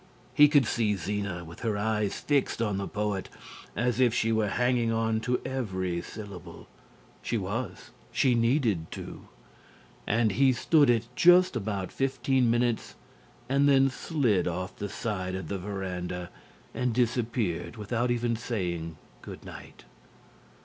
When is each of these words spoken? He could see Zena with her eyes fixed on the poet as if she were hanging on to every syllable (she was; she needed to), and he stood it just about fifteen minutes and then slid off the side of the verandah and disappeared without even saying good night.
He 0.33 0.47
could 0.47 0.65
see 0.65 0.95
Zena 0.95 1.43
with 1.45 1.59
her 1.59 1.77
eyes 1.77 2.19
fixed 2.21 2.59
on 2.59 2.77
the 2.77 2.87
poet 2.87 3.29
as 3.75 3.99
if 3.99 4.15
she 4.15 4.31
were 4.31 4.47
hanging 4.47 4.91
on 4.91 5.19
to 5.19 5.39
every 5.45 6.01
syllable 6.01 6.67
(she 7.21 7.37
was; 7.37 7.91
she 8.11 8.33
needed 8.33 8.89
to), 8.93 9.27
and 10.07 10.31
he 10.31 10.53
stood 10.53 10.89
it 10.89 11.05
just 11.15 11.55
about 11.55 11.91
fifteen 11.91 12.49
minutes 12.49 12.95
and 13.47 13.69
then 13.69 13.91
slid 13.91 14.47
off 14.47 14.75
the 14.75 14.89
side 14.89 15.35
of 15.35 15.49
the 15.49 15.59
verandah 15.59 16.31
and 16.73 16.95
disappeared 16.95 17.75
without 17.77 18.09
even 18.09 18.35
saying 18.35 18.97
good 19.21 19.45
night. 19.45 19.83